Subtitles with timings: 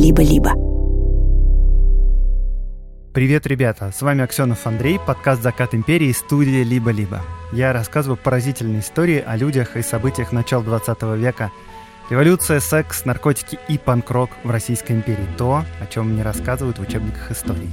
[0.00, 0.54] «Либо-либо».
[3.12, 3.92] Привет, ребята!
[3.94, 7.20] С вами Аксенов Андрей, подкаст «Закат империи» студия «Либо-либо».
[7.52, 11.52] Я рассказываю поразительные истории о людях и событиях начала 20 века.
[12.08, 15.26] Революция, секс, наркотики и панк-рок в Российской империи.
[15.36, 17.68] То, о чем мне рассказывают в учебниках истории.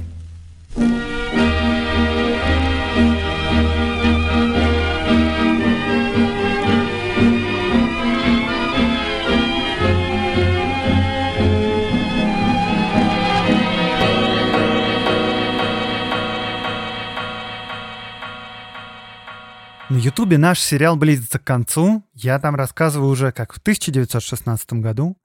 [19.98, 22.04] На Ютубе наш сериал близится к концу.
[22.14, 25.18] Я там рассказываю уже, как в 1916 году,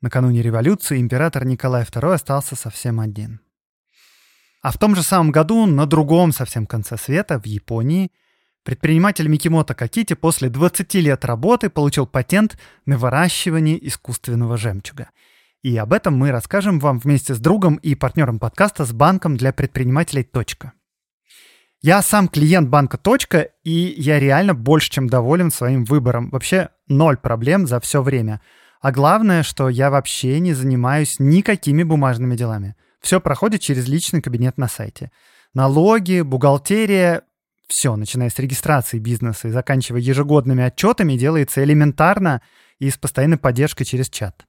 [0.00, 3.40] накануне революции, император Николай II остался совсем один.
[4.62, 8.10] А в том же самом году, на другом совсем конце света, в Японии,
[8.64, 12.56] предприниматель Микимото Какити после 20 лет работы получил патент
[12.86, 15.10] на выращивание искусственного жемчуга.
[15.60, 19.52] И об этом мы расскажем вам вместе с другом и партнером подкаста с банком для
[19.52, 20.72] предпринимателей «Точка».
[21.86, 26.30] Я сам клиент банка «Точка», и я реально больше, чем доволен своим выбором.
[26.30, 28.40] Вообще ноль проблем за все время.
[28.80, 32.74] А главное, что я вообще не занимаюсь никакими бумажными делами.
[33.00, 35.12] Все проходит через личный кабинет на сайте.
[35.54, 37.22] Налоги, бухгалтерия,
[37.68, 42.42] все, начиная с регистрации бизнеса и заканчивая ежегодными отчетами, делается элементарно
[42.80, 44.44] и с постоянной поддержкой через чат.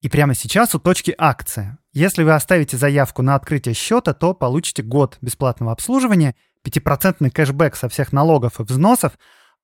[0.00, 1.78] И прямо сейчас у точки акция.
[1.92, 7.88] Если вы оставите заявку на открытие счета, то получите год бесплатного обслуживания 5% кэшбэк со
[7.88, 9.12] всех налогов и взносов,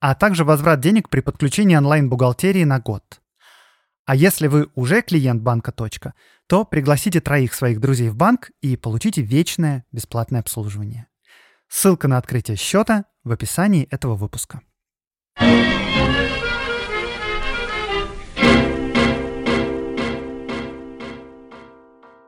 [0.00, 3.20] а также возврат денег при подключении онлайн-бухгалтерии на год.
[4.06, 6.14] А если вы уже клиент банка «Точка»,
[6.48, 11.06] то пригласите троих своих друзей в банк и получите вечное бесплатное обслуживание.
[11.68, 14.62] Ссылка на открытие счета в описании этого выпуска.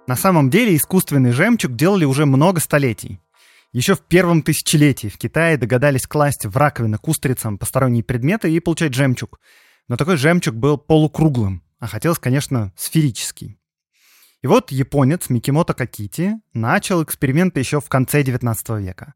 [0.06, 3.18] На самом деле искусственный жемчуг делали уже много столетий.
[3.72, 8.60] Еще в первом тысячелетии в Китае догадались класть в раковины к устрицам посторонние предметы и
[8.60, 9.40] получать жемчуг.
[9.88, 13.58] Но такой жемчуг был полукруглым, а хотелось, конечно, сферический.
[14.42, 19.14] И вот японец Микимото Какити начал эксперименты еще в конце 19 века.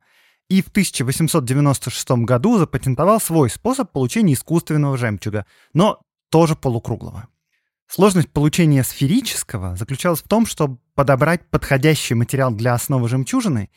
[0.49, 6.01] И в 1896 году запатентовал свой способ получения искусственного жемчуга, но
[6.31, 7.29] тоже полукруглого.
[7.89, 13.69] Сложность получения сферического заключалась в том, чтобы подобрать подходящий материал для основы жемчужины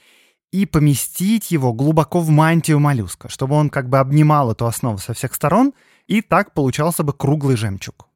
[0.51, 5.13] и поместить его глубоко в мантию моллюска, чтобы он как бы обнимал эту основу со
[5.13, 5.73] всех сторон,
[6.07, 8.07] и так получался бы круглый жемчуг.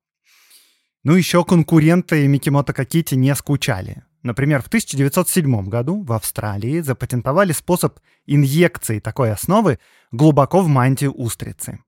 [1.03, 4.03] Ну еще конкуренты Микимото Какити не скучали.
[4.23, 9.79] Например, в 1907 году в Австралии запатентовали способ инъекции такой основы
[10.11, 11.79] глубоко в мантию устрицы.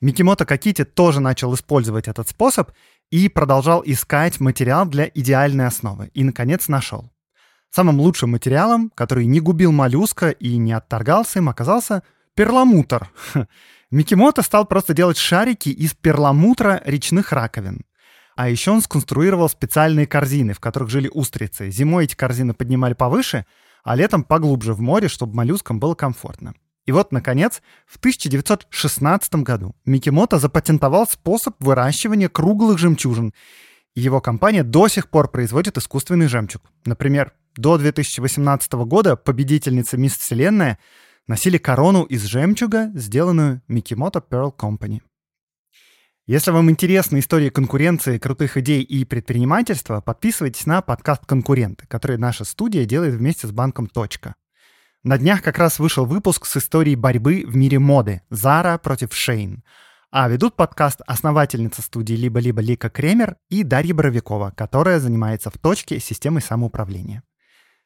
[0.00, 2.72] Микимото Какити тоже начал использовать этот способ
[3.10, 6.10] и продолжал искать материал для идеальной основы.
[6.12, 7.13] И, наконец, нашел.
[7.74, 12.04] Самым лучшим материалом, который не губил моллюска и не отторгался им, оказался
[12.36, 13.10] перламутр.
[13.90, 17.84] Микимото стал просто делать шарики из перламутра речных раковин.
[18.36, 21.68] А еще он сконструировал специальные корзины, в которых жили устрицы.
[21.68, 23.44] Зимой эти корзины поднимали повыше,
[23.82, 26.54] а летом поглубже в море, чтобы моллюскам было комфортно.
[26.86, 33.34] И вот, наконец, в 1916 году Микимото запатентовал способ выращивания круглых жемчужин.
[33.94, 36.62] Его компания до сих пор производит искусственный жемчуг.
[36.84, 40.78] Например, до 2018 года победительницы Мисс Вселенная
[41.28, 45.00] носили корону из жемчуга, сделанную Mikimoto Pearl Company.
[46.26, 52.44] Если вам интересны истории конкуренции, крутых идей и предпринимательства, подписывайтесь на подкаст «Конкуренты», который наша
[52.44, 54.34] студия делает вместе с банком «Точка».
[55.02, 59.62] На днях как раз вышел выпуск с историей борьбы в мире моды «Зара против Шейн»,
[60.16, 65.98] а ведут подкаст основательница студии «Либо-либо» Лика Кремер и Дарья Боровикова, которая занимается в точке
[65.98, 67.24] системой самоуправления.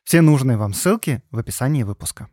[0.04, 2.28] Все нужные вам ссылки в описании выпуска.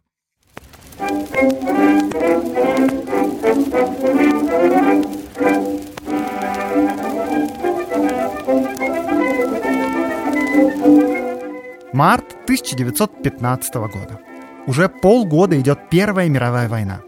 [11.94, 14.20] Март 1915 года.
[14.68, 17.00] Уже полгода идет Первая мировая война.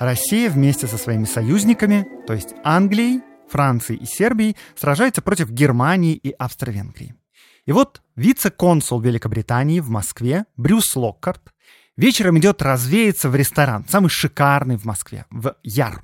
[0.00, 3.20] Россия вместе со своими союзниками, то есть Англией,
[3.50, 7.14] Францией и Сербией, сражается против Германии и Австро-Венгрии.
[7.66, 11.52] И вот вице-консул Великобритании в Москве Брюс Локкарт
[11.98, 16.02] вечером идет развеяться в ресторан, самый шикарный в Москве, в Яр.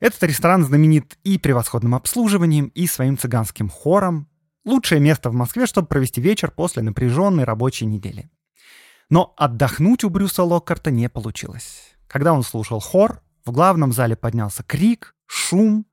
[0.00, 4.28] Этот ресторан знаменит и превосходным обслуживанием, и своим цыганским хором.
[4.64, 8.28] Лучшее место в Москве, чтобы провести вечер после напряженной рабочей недели.
[9.08, 11.93] Но отдохнуть у Брюса Локкарта не получилось.
[12.14, 15.84] Когда он слушал хор, в главном зале поднялся крик, шум,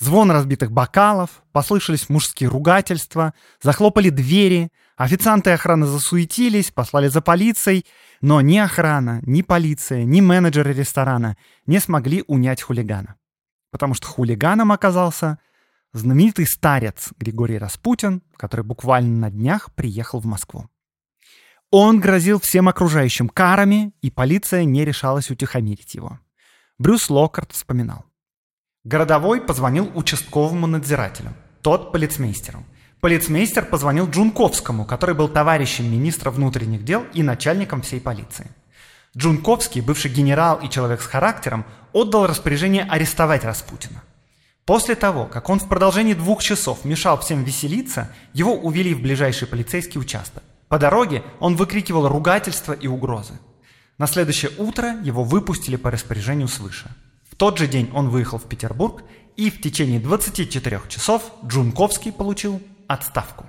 [0.00, 3.32] Звон разбитых бокалов, послышались мужские ругательства,
[3.62, 7.86] захлопали двери, официанты и охрана засуетились, послали за полицией,
[8.20, 11.36] но ни охрана, ни полиция, ни менеджеры ресторана
[11.66, 13.14] не смогли унять хулигана.
[13.70, 15.38] Потому что хулиганом оказался
[15.92, 20.68] знаменитый старец Григорий Распутин, который буквально на днях приехал в Москву.
[21.70, 26.18] Он грозил всем окружающим карами, и полиция не решалась утихомирить его.
[26.78, 28.06] Брюс Локкарт вспоминал.
[28.84, 32.64] Городовой позвонил участковому надзирателю, тот полицмейстеру.
[33.00, 38.50] Полицмейстер позвонил Джунковскому, который был товарищем министра внутренних дел и начальником всей полиции.
[39.14, 44.02] Джунковский, бывший генерал и человек с характером, отдал распоряжение арестовать Распутина.
[44.64, 49.46] После того, как он в продолжении двух часов мешал всем веселиться, его увели в ближайший
[49.46, 50.42] полицейский участок.
[50.68, 53.34] По дороге он выкрикивал ругательства и угрозы.
[53.96, 56.90] На следующее утро его выпустили по распоряжению свыше.
[57.28, 59.02] В тот же день он выехал в Петербург,
[59.36, 63.46] и в течение 24 часов Джунковский получил отставку.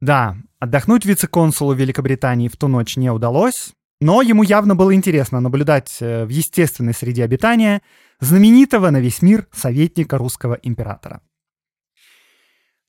[0.00, 5.98] Да, отдохнуть вице-консулу Великобритании в ту ночь не удалось, но ему явно было интересно наблюдать
[6.00, 7.82] э, в естественной среде обитания
[8.18, 11.20] знаменитого на весь мир советника русского императора.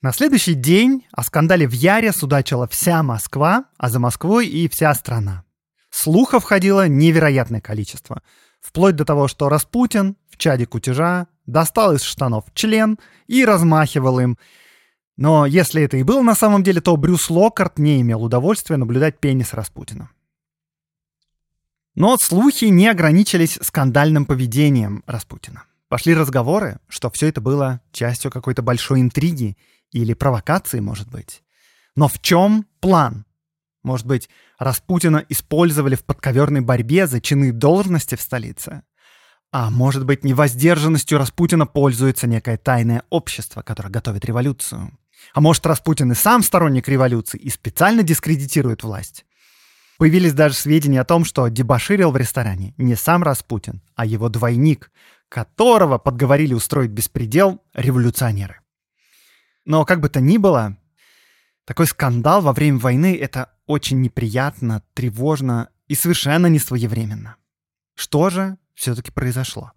[0.03, 4.94] На следующий день о скандале в Яре судачила вся Москва, а за Москвой и вся
[4.95, 5.45] страна.
[5.91, 8.21] Слухов ходило невероятное количество.
[8.59, 14.38] Вплоть до того, что Распутин в чаде кутежа достал из штанов член и размахивал им.
[15.15, 19.21] Но если это и было на самом деле, то Брюс Локкарт не имел удовольствия наблюдать
[19.21, 20.09] пенис Распутина.
[21.95, 25.63] Но слухи не ограничились скандальным поведением Распутина.
[25.88, 29.55] Пошли разговоры, что все это было частью какой-то большой интриги
[29.94, 31.44] или провокации, может быть.
[31.95, 33.25] Но в чем план?
[33.84, 38.84] Может быть, Распутина использовали в подковерной борьбе за чины должности в столице?
[39.51, 44.98] А может быть, невоздержанностью Распутина пользуется некое тайное общество, которое готовит революцию?
[45.34, 49.25] А может, Распутин и сам сторонник революции и специально дискредитирует власть?
[49.98, 54.92] Появились даже сведения о том, что дебоширил в ресторане не сам Распутин, а его двойник,
[55.30, 58.62] которого подговорили устроить беспредел революционеры.
[59.65, 60.77] Но как бы то ни было,
[61.65, 67.38] такой скандал во время войны— это очень неприятно, тревожно и совершенно не своевременно.
[67.95, 69.71] Что же все-таки произошло?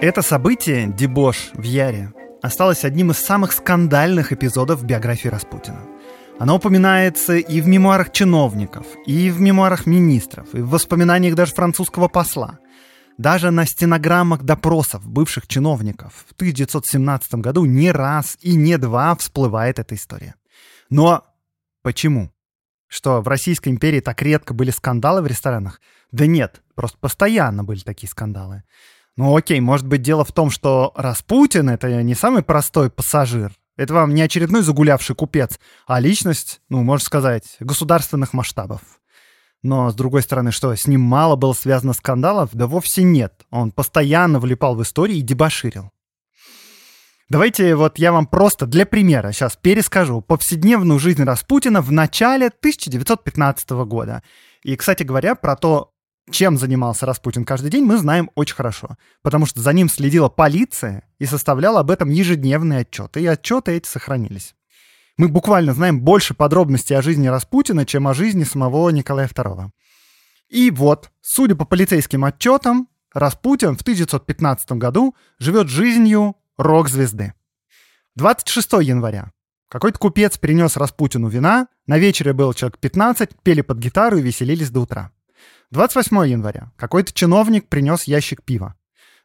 [0.00, 2.12] Это событие, дебош в Яре,
[2.42, 5.91] осталось одним из самых скандальных эпизодов в биографии Распутина.
[6.42, 12.08] Оно упоминается и в мемуарах чиновников, и в мемуарах министров, и в воспоминаниях даже французского
[12.08, 12.58] посла.
[13.16, 19.78] Даже на стенограммах допросов бывших чиновников в 1917 году не раз и не два всплывает
[19.78, 20.34] эта история.
[20.90, 21.22] Но
[21.82, 22.32] почему?
[22.88, 25.80] Что в Российской империи так редко были скандалы в ресторанах?
[26.10, 28.64] Да нет, просто постоянно были такие скандалы.
[29.16, 33.94] Ну окей, может быть дело в том, что Распутин— это не самый простой пассажир, это
[33.94, 38.80] вам не очередной загулявший купец, а личность, ну, можно сказать, государственных масштабов.
[39.62, 42.50] Но, с другой стороны, что, с ним мало было связано скандалов?
[42.52, 43.46] Да вовсе нет.
[43.50, 45.90] Он постоянно влипал в истории и дебоширил.
[47.28, 53.70] Давайте вот я вам просто для примера сейчас перескажу повседневную жизнь Распутина в начале 1915
[53.86, 54.22] года.
[54.62, 55.92] И, кстати говоря, про то,
[56.30, 61.04] чем занимался Распутин каждый день, мы знаем очень хорошо, потому что за ним следила полиция
[61.18, 64.54] и составляла об этом ежедневные отчеты, и отчеты эти сохранились.
[65.16, 69.70] Мы буквально знаем больше подробностей о жизни Распутина, чем о жизни самого Николая II.
[70.48, 77.34] И вот, судя по полицейским отчетам, Распутин в 1915 году живет жизнью рок-звезды.
[78.16, 79.32] 26 января.
[79.68, 84.70] Какой-то купец принес Распутину вина, на вечере было человек 15, пели под гитару и веселились
[84.70, 85.10] до утра.
[85.72, 86.70] 28 января.
[86.76, 88.74] Какой-то чиновник принес ящик пива.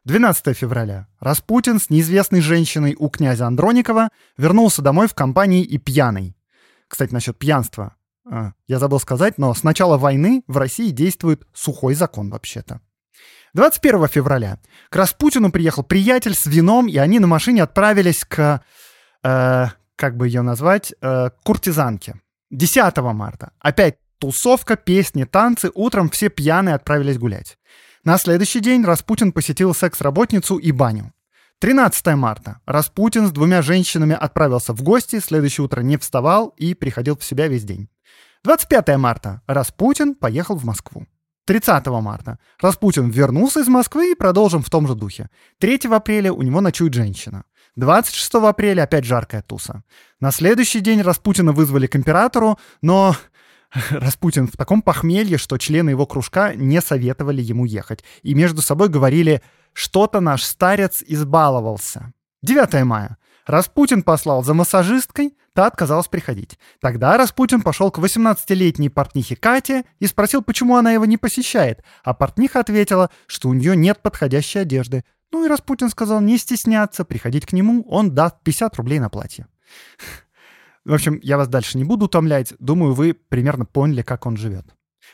[0.04, 1.06] 12 февраля.
[1.20, 6.34] Распутин с неизвестной женщиной у князя Андроникова вернулся домой в компании и пьяный.
[6.88, 7.96] Кстати, насчет пьянства.
[8.24, 12.80] А, я забыл сказать, но с начала войны в России действует сухой закон вообще-то.
[13.52, 18.62] 21 февраля к Распутину приехал приятель с вином, и они на машине отправились к,
[19.22, 22.18] э, как бы ее назвать, э, куртизанке.
[22.50, 23.52] 10 марта.
[23.58, 27.56] Опять Тусовка, песни, танцы, утром все пьяные отправились гулять.
[28.04, 31.12] На следующий день Распутин посетил секс-работницу и баню.
[31.60, 32.60] 13 марта.
[32.66, 37.48] Распутин с двумя женщинами отправился в гости, следующее утро не вставал и приходил в себя
[37.48, 37.88] весь день.
[38.44, 39.42] 25 марта.
[39.46, 41.06] Распутин поехал в Москву.
[41.46, 42.38] 30 марта.
[42.60, 45.30] Распутин вернулся из Москвы и продолжим в том же духе.
[45.58, 47.44] 3 апреля у него ночует женщина.
[47.76, 49.82] 26 апреля опять жаркая туса.
[50.20, 53.16] На следующий день Распутина вызвали к императору, но
[53.90, 58.04] Распутин в таком похмелье, что члены его кружка не советовали ему ехать.
[58.22, 62.12] И между собой говорили, что-то наш старец избаловался.
[62.42, 63.18] 9 мая.
[63.46, 66.58] Распутин послал за массажисткой, та отказалась приходить.
[66.80, 72.12] Тогда Распутин пошел к 18-летней портнихе Кате и спросил, почему она его не посещает, а
[72.12, 75.02] портниха ответила, что у нее нет подходящей одежды.
[75.32, 79.46] Ну и Распутин сказал не стесняться, приходить к нему, он даст 50 рублей на платье.
[80.88, 82.54] В общем, я вас дальше не буду утомлять.
[82.58, 84.64] Думаю, вы примерно поняли, как он живет.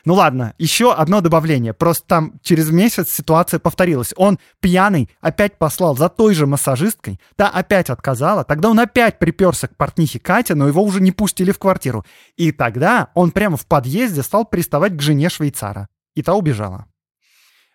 [0.05, 1.73] Ну ладно, еще одно добавление.
[1.73, 4.13] Просто там через месяц ситуация повторилась.
[4.15, 8.45] Он пьяный опять послал за той же массажисткой, та опять отказала.
[8.45, 12.05] Тогда он опять приперся к портнихе Кате, но его уже не пустили в квартиру.
[12.37, 15.89] И тогда он прямо в подъезде стал приставать к жене швейцара.
[16.13, 16.85] И та убежала.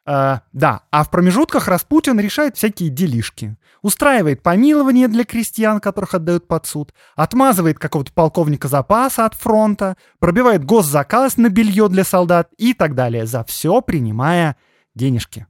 [0.06, 3.56] Э, да, а в промежутках Распутин решает всякие делишки.
[3.82, 10.64] Устраивает помилование для крестьян, которых отдают под суд, отмазывает какого-то полковника запаса от фронта, пробивает
[10.64, 14.56] госзаказ на белье для солдат и так далее, за все принимая
[14.94, 15.46] денежки.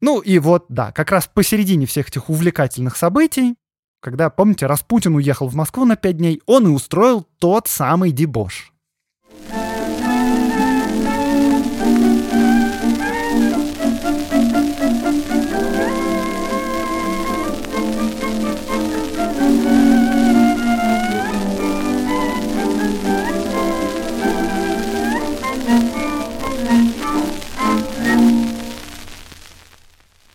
[0.00, 3.56] Ну и вот, да, как раз посередине всех этих увлекательных событий,
[4.00, 8.72] когда, помните, Распутин уехал в Москву на пять дней, он и устроил тот самый дебош.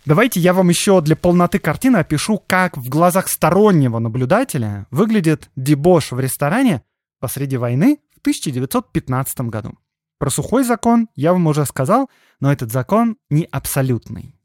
[0.05, 6.12] Давайте я вам еще для полноты картины опишу, как в глазах стороннего наблюдателя выглядит дебош
[6.12, 6.83] в ресторане
[7.22, 9.77] посреди войны в 1915 году.
[10.19, 12.10] Про сухой закон я вам уже сказал,
[12.41, 14.36] но этот закон не абсолютный.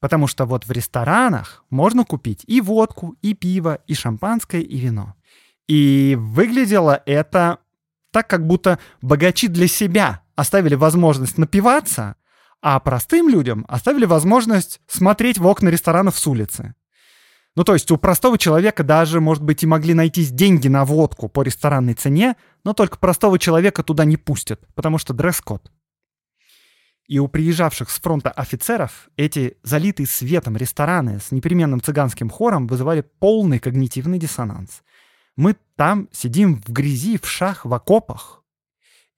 [0.00, 5.14] Потому что вот в ресторанах можно купить и водку, и пиво, и шампанское, и вино.
[5.68, 7.58] И выглядело это
[8.10, 12.16] так, как будто богачи для себя оставили возможность напиваться,
[12.60, 16.74] а простым людям оставили возможность смотреть в окна ресторанов с улицы.
[17.56, 21.28] Ну, то есть у простого человека даже, может быть, и могли найтись деньги на водку
[21.28, 25.70] по ресторанной цене, но только простого человека туда не пустят, потому что дресс-код.
[27.08, 33.00] И у приезжавших с фронта офицеров эти залитые светом рестораны с непременным цыганским хором вызывали
[33.00, 34.82] полный когнитивный диссонанс.
[35.34, 38.44] Мы там сидим в грязи, в шах, в окопах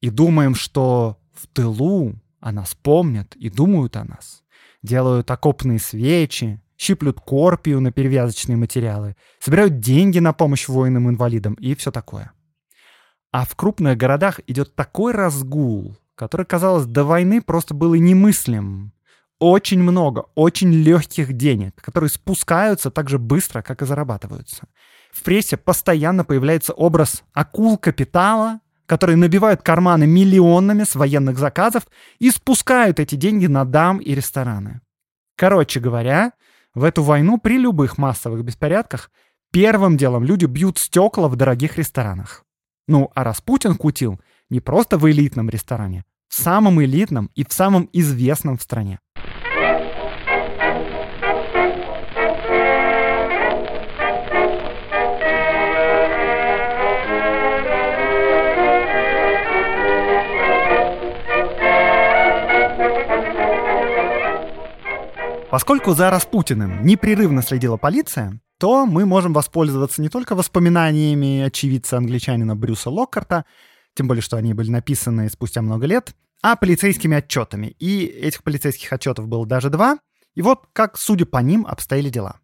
[0.00, 4.42] и думаем, что в тылу о нас помнят и думают о нас.
[4.82, 11.90] Делают окопные свечи, щиплют корпию на перевязочные материалы, собирают деньги на помощь воинам-инвалидам и все
[11.90, 12.32] такое.
[13.32, 18.92] А в крупных городах идет такой разгул, который, казалось, до войны просто было немыслим.
[19.38, 24.66] Очень много, очень легких денег, которые спускаются так же быстро, как и зарабатываются.
[25.12, 31.84] В прессе постоянно появляется образ акул капитала, которые набивают карманы миллионами с военных заказов
[32.18, 34.80] и спускают эти деньги на дам и рестораны.
[35.36, 36.32] Короче говоря,
[36.74, 39.12] в эту войну при любых массовых беспорядках
[39.52, 42.44] первым делом люди бьют стекла в дорогих ресторанах.
[42.88, 47.88] Ну, а Распутин кутил не просто в элитном ресторане, в самом элитном и в самом
[47.92, 48.98] известном в стране.
[65.50, 72.88] Поскольку за Распутиным непрерывно следила полиция, то мы можем воспользоваться не только воспоминаниями очевидца-англичанина Брюса
[72.88, 73.44] Локкарта,
[73.94, 77.74] тем более, что они были написаны спустя много лет, а полицейскими отчетами.
[77.80, 79.98] И этих полицейских отчетов было даже два.
[80.36, 82.38] И вот как, судя по ним, обстояли дела.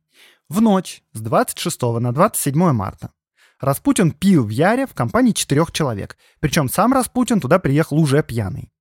[0.48, 3.12] В ночь с 26 на 27 марта
[3.60, 6.16] Распутин пил в Яре в компании четырех человек.
[6.40, 8.72] Причем сам Распутин туда приехал уже пьяный.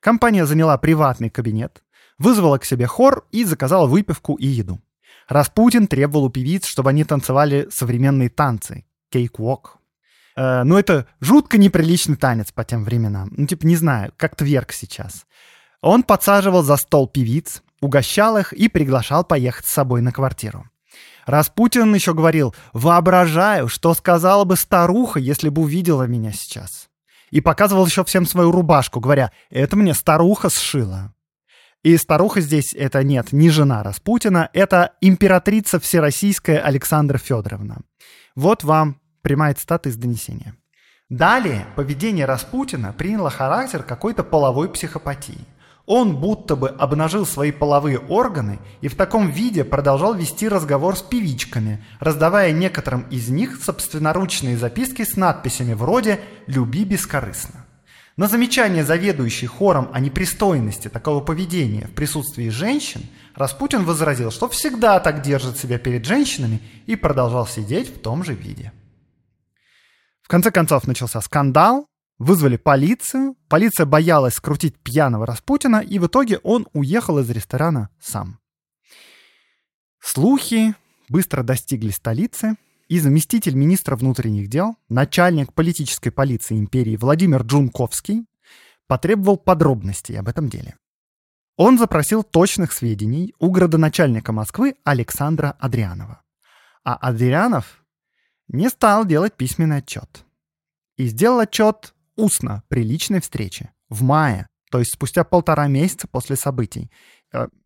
[0.00, 1.82] Компания заняла приватный кабинет,
[2.18, 4.80] вызвала к себе хор и заказала выпивку и еду.
[5.28, 8.84] Распутин требовал у певиц, чтобы они танцевали современные танцы.
[9.10, 9.78] Кейк-вок.
[10.36, 13.30] Э, ну, это жутко неприличный танец по тем временам.
[13.36, 15.26] Ну, типа, не знаю, как тверк сейчас.
[15.80, 20.68] Он подсаживал за стол певиц, угощал их и приглашал поехать с собой на квартиру.
[21.26, 26.88] Распутин еще говорил, воображаю, что сказала бы старуха, если бы увидела меня сейчас.
[27.30, 31.12] И показывал еще всем свою рубашку, говоря, это мне старуха сшила.
[31.84, 37.78] И старуха здесь это нет, не жена Распутина, это императрица всероссийская Александра Федоровна.
[38.34, 40.56] Вот вам прямая цитата из донесения.
[41.08, 45.38] Далее поведение Распутина приняло характер какой-то половой психопатии.
[45.86, 51.00] Он будто бы обнажил свои половые органы и в таком виде продолжал вести разговор с
[51.00, 57.64] певичками, раздавая некоторым из них собственноручные записки с надписями вроде «Люби бескорыстно».
[58.18, 63.02] На замечание заведующей хором о непристойности такого поведения в присутствии женщин
[63.36, 68.34] Распутин возразил, что всегда так держит себя перед женщинами и продолжал сидеть в том же
[68.34, 68.72] виде.
[70.20, 71.86] В конце концов начался скандал,
[72.18, 78.40] вызвали полицию, полиция боялась скрутить пьяного Распутина, и в итоге он уехал из ресторана сам.
[80.00, 80.74] Слухи
[81.08, 82.56] быстро достигли столицы,
[82.88, 88.26] и заместитель министра внутренних дел, начальник политической полиции империи Владимир Джунковский
[88.86, 90.76] потребовал подробностей об этом деле.
[91.56, 96.22] Он запросил точных сведений у градоначальника Москвы Александра Адрианова.
[96.84, 97.84] А Адрианов
[98.48, 100.24] не стал делать письменный отчет.
[100.96, 106.36] И сделал отчет устно при личной встрече в мае, то есть спустя полтора месяца после
[106.36, 106.90] событий,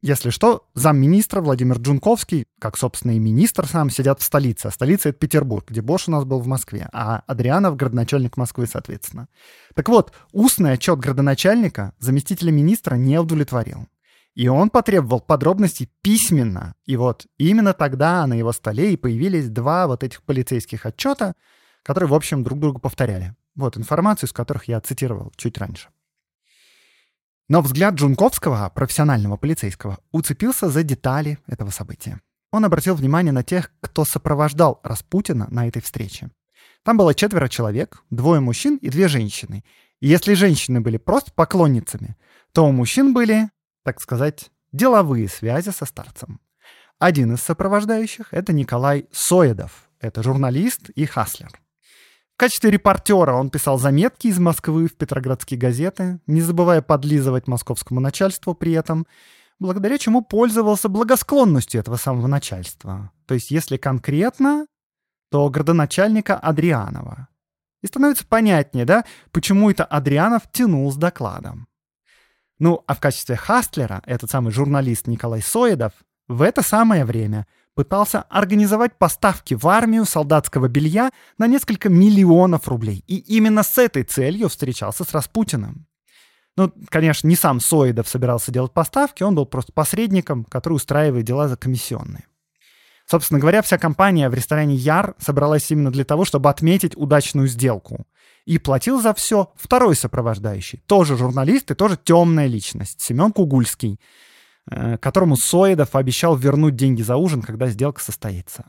[0.00, 4.66] если что, замминистра Владимир Джунковский, как, собственно, и министр сам, сидят в столице.
[4.66, 8.66] А столица— это Петербург, где Бош у нас был в Москве, а Адрианов— градоначальник Москвы,
[8.66, 9.28] соответственно.
[9.74, 13.86] Так вот, устный отчет градоначальника заместителя министра не удовлетворил.
[14.34, 16.74] И он потребовал подробностей письменно.
[16.86, 21.34] И вот именно тогда на его столе и появились два вот этих полицейских отчета,
[21.82, 23.36] которые, в общем, друг друга повторяли.
[23.54, 25.88] Вот информацию, из которых я цитировал чуть раньше.
[27.52, 32.18] Но взгляд Джунковского, профессионального полицейского, уцепился за детали этого события.
[32.50, 36.30] Он обратил внимание на тех, кто сопровождал Распутина на этой встрече.
[36.82, 39.64] Там было четверо человек, двое мужчин и две женщины.
[40.00, 42.16] И если женщины были просто поклонницами,
[42.54, 43.50] то у мужчин были,
[43.84, 46.40] так сказать, деловые связи со старцем.
[46.98, 49.90] Один из сопровождающих— это Николай Соедов.
[50.00, 51.50] Это журналист и хаслер.
[52.42, 58.52] Качестве репортера он писал заметки из Москвы в петроградские газеты, не забывая подлизывать московскому начальству
[58.52, 59.06] при этом,
[59.60, 63.12] благодаря чему пользовался благосклонностью этого самого начальства.
[63.26, 64.66] То есть, если конкретно,
[65.30, 67.28] то градоначальника Адрианова.
[67.80, 71.68] И становится понятнее, да, почему это Адрианов тянул с докладом.
[72.58, 75.92] Ну, а в качестве хастлера этот самый журналист Николай Соедов
[76.26, 83.04] в это самое время– пытался организовать поставки в армию солдатского белья на несколько миллионов рублей.
[83.06, 85.86] И именно с этой целью встречался с Распутиным.
[86.56, 91.48] Ну, конечно, не сам Соидов собирался делать поставки, он был просто посредником, который устраивает дела
[91.48, 92.24] за комиссионные.
[93.06, 98.06] Собственно говоря, вся компания в ресторане Яр собралась именно для того, чтобы отметить удачную сделку.
[98.44, 104.00] И платил за все второй сопровождающий, тоже журналист и тоже темная личность, Семен Кугульский,
[104.68, 108.66] которому Соидов обещал вернуть деньги за ужин, когда сделка состоится.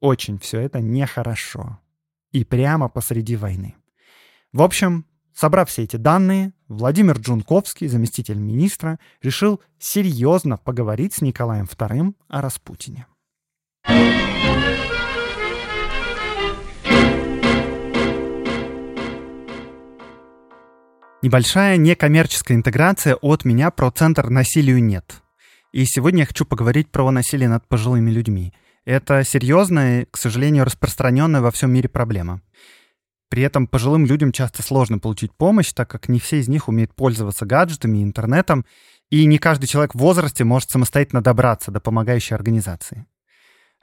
[0.00, 1.78] Очень все это нехорошо.
[2.32, 3.74] И прямо посреди войны.
[4.52, 11.64] В общем, собрав все эти данные, Владимир Джунковский, заместитель министра, решил серьезно поговорить с Николаем
[11.64, 13.06] II о Распутине.
[21.22, 25.20] Небольшая некоммерческая интеграция от меня про центр насилию нет.
[25.70, 28.54] И сегодня я хочу поговорить про насилие над пожилыми людьми.
[28.86, 32.40] Это серьезная, к сожалению, распространенная во всем мире проблема.
[33.28, 36.94] При этом пожилым людям часто сложно получить помощь, так как не все из них умеют
[36.94, 38.64] пользоваться гаджетами и интернетом,
[39.10, 43.04] и не каждый человек в возрасте может самостоятельно добраться до помогающей организации.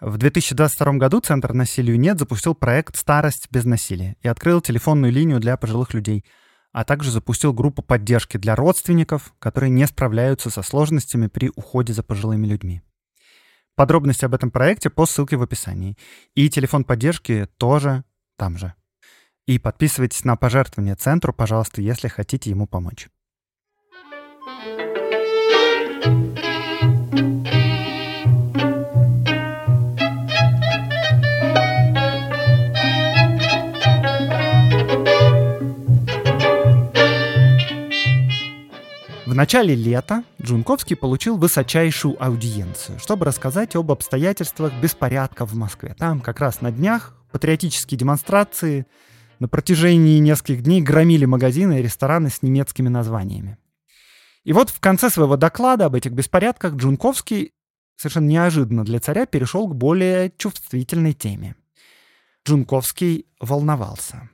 [0.02, 5.40] В 2022 году Центр насилию нет запустил проект «Старость без насилия» и открыл телефонную линию
[5.40, 6.26] для пожилых людей–
[6.72, 12.04] а также запустил группу поддержки для родственников, которые не справляются со сложностями при уходе за
[12.04, 12.82] пожилыми людьми.
[13.76, 15.98] Подробности об этом проекте по ссылке в описании.
[16.34, 18.04] И телефон поддержки тоже
[18.36, 18.74] там же.
[19.46, 23.08] И подписывайтесь на пожертвование центру, пожалуйста, если хотите ему помочь.
[39.38, 45.96] Начале лета Джунковский получил высочайшую аудиенцию, чтобы рассказать об обстоятельствах беспорядка в Москве.
[45.98, 48.88] Там как раз на днях патриотические демонстрации
[49.38, 53.60] на протяжении нескольких дней громили магазины и рестораны с немецкими названиями.
[54.44, 57.52] И вот в конце своего доклада об этих беспорядках Джунковский
[57.96, 61.56] совершенно неожиданно для царя перешел к более чувствительной теме.
[62.48, 64.32] Джунковский волновался.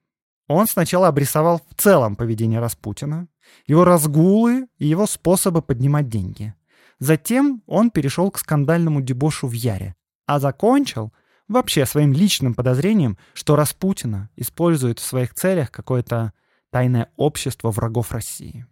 [0.48, 3.28] Он сначала обрисовал в целом поведение Распутина,
[3.68, 6.54] его разгулы и его способы поднимать деньги.
[7.00, 11.14] Затем он перешел к скандальному дебошу в Яре, а закончил
[11.48, 16.34] вообще своим личным подозрением, что Распутина использует в своих целях какое-то
[16.72, 18.66] тайное общество врагов России.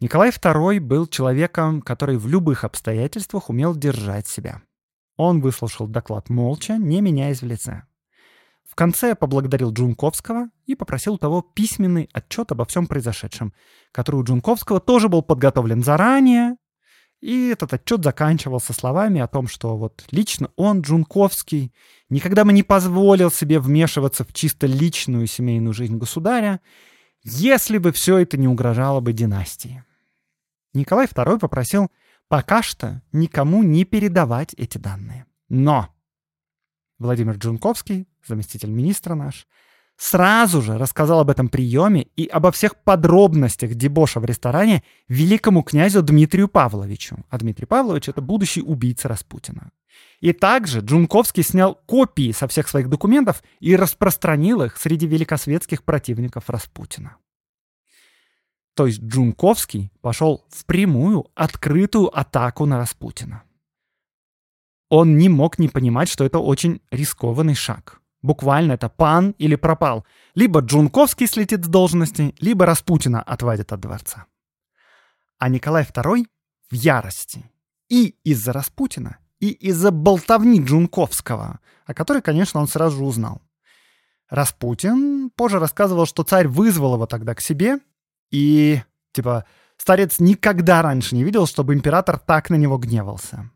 [0.00, 4.62] Николай II был человеком, который в любых обстоятельствах умел держать себя.
[5.16, 7.84] Он выслушал доклад молча, не меняясь в лице.
[8.76, 13.54] В конце поблагодарил Джунковского и попросил того письменный отчет обо всем произошедшем,
[13.90, 16.56] который у Джунковского тоже был подготовлен заранее,
[17.22, 21.72] и этот отчет заканчивался словами о том, что вот лично он, Джунковский,
[22.10, 26.60] никогда бы не позволил себе вмешиваться в чисто личную семейную жизнь государя,
[27.22, 29.84] если бы все это не угрожало бы династии.
[30.74, 31.90] Николай II попросил
[32.28, 35.24] пока что никому не передавать эти данные.
[35.48, 35.88] Но
[36.98, 39.46] Владимир Джунковский, заместитель министра наш,
[39.96, 46.02] сразу же рассказал об этом приеме и обо всех подробностях дебоша в ресторане великому князю
[46.02, 47.24] Дмитрию Павловичу.
[47.30, 49.70] А Дмитрий Павлович— это будущий убийца Распутина.
[50.20, 56.50] И также Джунковский снял копии со всех своих документов и распространил их среди великосветских противников
[56.50, 57.16] Распутина.
[58.74, 63.42] То есть Джунковский пошел в прямую, открытую атаку на Распутина.
[64.90, 68.00] Он не мог не понимать, что это очень рискованный шаг.
[68.26, 70.04] Буквально это пан или пропал.
[70.34, 74.26] Либо Джунковский слетит с должности, либо Распутина отвадят от дворца.
[75.38, 76.26] А Николай II
[76.68, 77.48] в ярости.
[77.88, 83.42] И из-за Распутина, и из-за болтовни Джунковского, о которой, конечно, он сразу же узнал.
[84.28, 87.78] Распутин позже рассказывал, что царь вызвал его тогда к себе,
[88.32, 89.44] и, типа,
[89.76, 93.48] старец никогда раньше не видел, чтобы император так на него гневался.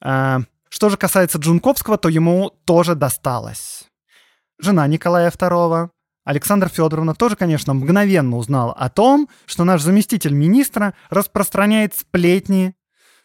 [0.00, 0.40] А,
[0.72, 3.84] что же касается Джунковского, то ему тоже досталось.
[4.58, 5.90] Жена Николая II,
[6.24, 12.74] Александра Федоровна, тоже, конечно, мгновенно узнала о том, что наш заместитель министра распространяет сплетни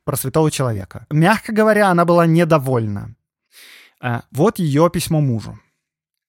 [0.04, 1.08] про святого человека.
[1.10, 3.16] Мягко говоря, она была недовольна.
[4.02, 5.58] А, вот ее письмо мужу.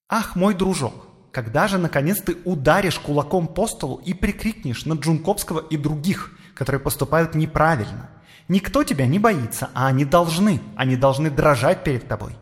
[0.08, 5.66] «Ах, мой дружок, когда же, наконец, ты ударишь кулаком по столу и прикрикнешь на Джунковского
[5.68, 8.08] и других, которые поступают неправильно?
[8.48, 10.60] Никто тебя не боится, а они должны.
[10.74, 12.34] Они должны дрожать перед тобой.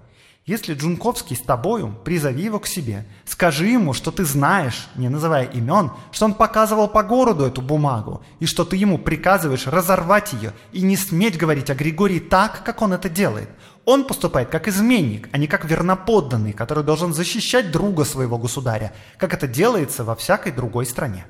[0.46, 3.04] Если Джунковский с тобою, призови его к себе.
[3.24, 8.22] Скажи ему, что ты знаешь, не называя имен, что он показывал по городу эту бумагу,
[8.38, 12.80] и что ты ему приказываешь разорвать ее и не сметь говорить о Григории так, как
[12.80, 13.50] он это делает.
[13.84, 19.34] Он поступает как изменник, а не как верноподданный, который должен защищать друга своего государя, как
[19.34, 21.26] это делается во всякой другой стране.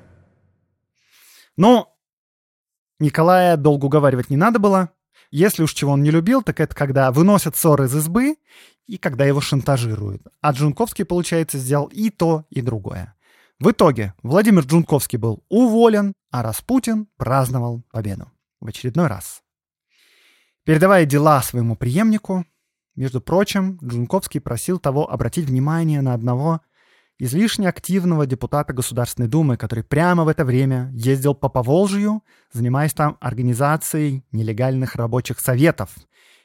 [1.57, 1.96] Но
[2.99, 4.91] Николая долго уговаривать не надо было.
[5.31, 8.37] Если уж чего он не любил, так это когда выносят ссоры из избы
[8.87, 10.23] и когда его шантажируют.
[10.41, 13.15] А Джунковский, получается, сделал и то, и другое.
[13.59, 18.31] В итоге Владимир Джунковский был уволен, а Распутин праздновал победу.
[18.61, 19.43] В очередной раз.
[20.65, 22.45] Передавая дела своему преемнику,
[22.95, 26.61] между прочим, Джунковский просил того обратить внимание на одного
[27.19, 33.17] излишне активного депутата Государственной Думы, который прямо в это время ездил по Поволжью, занимаясь там
[33.21, 35.95] организацией нелегальных рабочих советов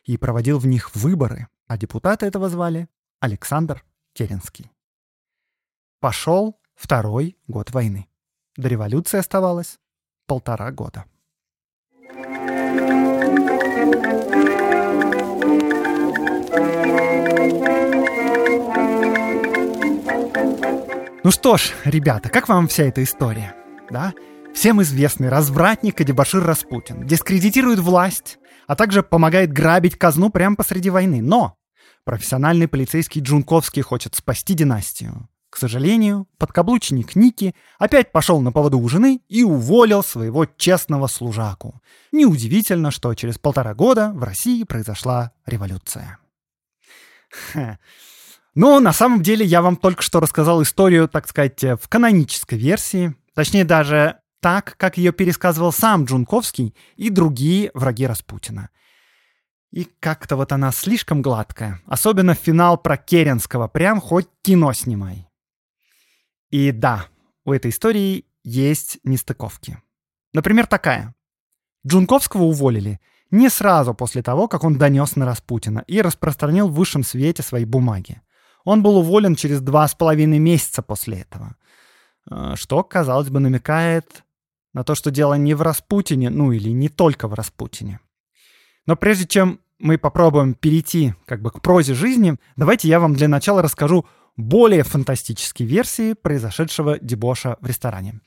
[0.04, 2.88] и проводил в них выборы, а депутата этого звали
[3.20, 4.72] Александр Керенский.
[6.00, 8.08] Пошел второй год войны.
[8.58, 9.80] До революции оставалось
[10.26, 11.06] полтора года.
[21.24, 23.56] Ну что ж, ребята, как вам вся эта история?
[23.92, 24.12] Да?
[24.56, 30.90] Всем известный развратник и дебошир Распутин дискредитирует власть, а также помогает грабить казну прямо посреди
[30.90, 31.22] войны.
[31.22, 31.58] Но
[32.06, 35.30] профессиональный полицейский Джунковский хочет спасти династию.
[35.52, 41.82] К сожалению, подкаблучник Ники опять пошел на поводу у жены и уволил своего честного служаку.
[42.12, 46.18] Неудивительно, что через полтора года в России произошла революция.
[47.30, 47.78] Ха.
[48.54, 53.16] Но на самом деле я вам только что рассказал историю, так сказать, в канонической версии.
[53.34, 58.70] Точнее, даже так, как ее пересказывал сам Джунковский и другие враги Распутина.
[59.72, 61.82] И как-то вот она слишком гладкая.
[61.86, 63.70] Особенно финал про Керенского.
[63.70, 65.30] Прям хоть кино снимай.
[66.50, 67.06] И да,
[67.46, 69.82] у этой истории есть нестыковки.
[70.34, 71.16] Например, такая.
[71.88, 77.04] Джунковского уволили не сразу после того, как он донес на Распутина и распространил в высшем
[77.04, 78.22] свете свои бумаги.
[78.64, 81.56] Он был уволен через два с половиной месяца после этого.
[82.30, 84.24] А, что, казалось бы, намекает
[84.74, 88.00] на то, что дело не в Распутине, ну или не только в Распутине.
[88.86, 93.28] Но прежде чем мы попробуем перейти как бы к прозе жизни, давайте я вам для
[93.28, 94.06] начала расскажу
[94.38, 98.22] более фантастические версии произошедшего дебоша в ресторане.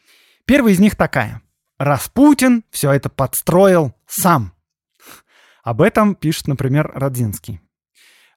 [0.44, 1.40] Первая из них такая.
[1.78, 4.52] Распутин все это подстроил сам.
[5.62, 7.60] Об этом пишет, например, Родзинский.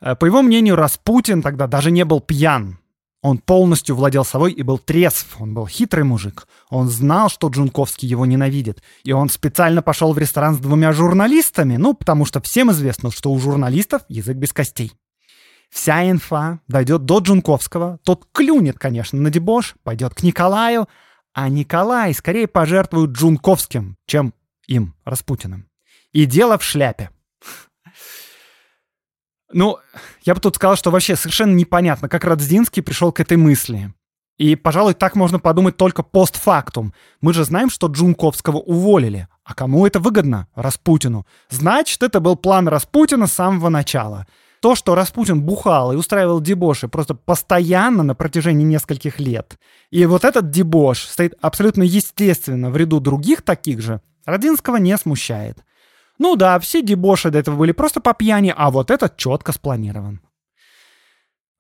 [0.01, 2.79] Э, по его мнению, Распутин тогда даже не был пьян.
[3.23, 5.35] Он полностью владел собой и был трезв.
[5.39, 6.47] Он был хитрый мужик.
[6.69, 8.83] Он знал, что Джунковский его ненавидит.
[9.03, 11.77] И он специально пошел в ресторан с двумя журналистами.
[11.77, 14.93] Ну, потому что всем известно, что у журналистов язык без костей.
[15.69, 17.99] Вся инфа дойдет до Джунковского.
[18.03, 20.87] Тот клюнет, конечно, на дебош, пойдет к Николаю.
[21.33, 24.33] А Николай скорее пожертвует Джунковским, чем
[24.67, 25.67] им, Распутиным.
[26.13, 27.09] И дело в шляпе.
[29.51, 29.77] Ну,
[30.23, 33.93] я бы тут сказал, что вообще совершенно непонятно, как Радзинский пришел к этой мысли.
[34.37, 36.93] И, пожалуй, так можно подумать только постфактум.
[37.21, 39.27] Мы же знаем, что Джунковского уволили.
[39.43, 40.47] А кому это выгодно?
[40.53, 41.25] Распутину.
[41.49, 44.27] Значит, это был план Распутина с самого начала.
[44.61, 49.57] То, что Распутин бухал и устраивал дебоши просто постоянно на протяжении нескольких лет.
[49.91, 55.63] И вот этот дебош стоит абсолютно естественно в ряду других таких же, Родинского не смущает.
[56.19, 60.21] Ну да, все дебоши до этого были просто по пьяни, а вот этот четко спланирован.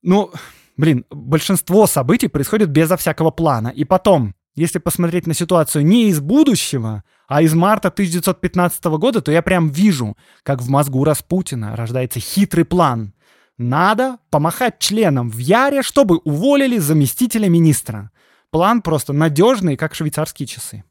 [0.01, 0.31] Ну,
[0.77, 3.67] блин, большинство событий происходит безо всякого плана.
[3.69, 9.31] И потом, если посмотреть на ситуацию не из будущего, а из марта 1915 года, то
[9.31, 13.13] я прям вижу, как в мозгу Распутина рождается хитрый план.
[13.57, 18.11] Надо помахать членам в Яре, чтобы уволили заместителя министра.
[18.49, 20.83] План просто надежный, как швейцарские часы.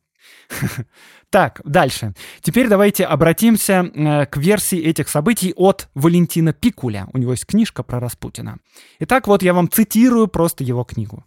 [1.30, 2.14] Так, дальше.
[2.40, 7.08] Теперь давайте обратимся э, к версии этих событий от Валентина Пикуля.
[7.12, 8.58] У него есть книжка про Распутина.
[9.00, 11.24] Итак, вот я вам цитирую просто его книгу.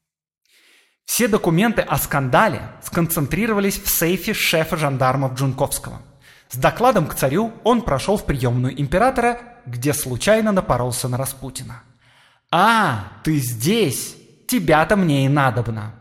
[1.05, 6.01] Все документы о скандале сконцентрировались в сейфе шефа жандармов Джунковского.
[6.49, 11.83] С докладом к царю он прошел в приемную императора, где случайно напоролся на Распутина.
[12.51, 14.15] «А, ты здесь!
[14.47, 15.98] Тебя-то мне и надобно!»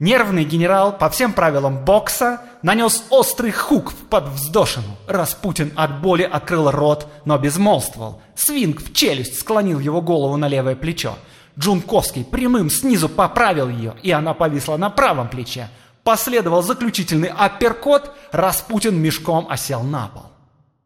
[0.00, 4.96] Нервный генерал по всем правилам бокса нанес острый хук в подвздошину.
[5.06, 8.22] Распутин от боли открыл рот, но безмолвствовал.
[8.34, 11.16] Свинг в челюсть склонил его голову на левое плечо.
[11.58, 15.68] Джунковский прямым снизу поправил ее, и она повисла на правом плече.
[16.02, 20.22] Последовал заключительный апперкот, Распутин мешком осел на пол.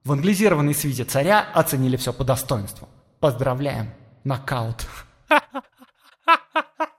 [0.03, 2.89] В англизированной свите царя оценили все по достоинству.
[3.21, 3.91] Поздравляем,
[4.25, 4.87] нокаут.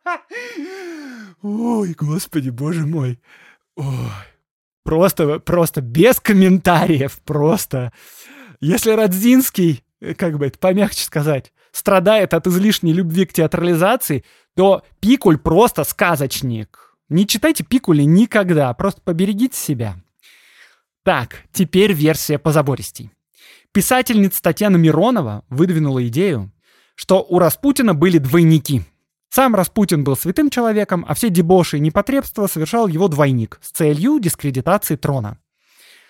[1.41, 3.19] Ой, господи, боже мой.
[3.75, 4.11] Ой.
[4.83, 7.91] Просто, просто без комментариев, просто.
[8.61, 14.23] Если Радзинский, э, как бы это помягче сказать, страдает от излишней любви к театрализации,
[14.55, 16.95] то Пикуль просто сказочник.
[17.09, 19.95] Не читайте Пикули никогда, просто поберегите себя.
[21.03, 23.11] Так, теперь версия по забористей.
[23.71, 26.51] Писательница Татьяна Миронова выдвинула идею,
[26.95, 28.83] что у Распутина были двойники–
[29.35, 34.17] сам Распутин был святым человеком, а все дебоши и непотребства совершал его двойник с целью
[34.17, 35.39] дискредитации трона.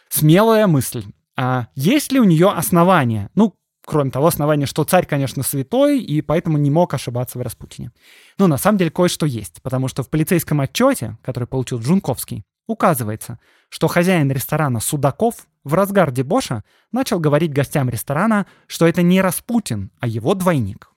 [0.10, 1.06] Смелая мысль.
[1.36, 3.32] А есть ли у нее основания?
[3.34, 7.92] Ну, кроме того основания, что царь, конечно, святой, и поэтому не мог ошибаться в Распутине.
[8.38, 13.40] Но на самом деле кое-что есть, потому что в полицейском отчете, который получил Джунковский, указывается,
[13.70, 19.90] что хозяин ресторана Судаков в разгар дебоша начал говорить гостям ресторана, что это не Распутин,
[20.00, 20.92] а его двойник.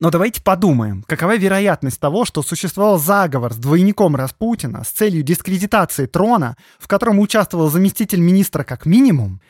[0.00, 6.06] Но давайте подумаем, какова вероятность того, что существовал заговор с двойником Распутина с целью дискредитации
[6.06, 9.40] трона, в котором участвовал заместитель министра как минимум,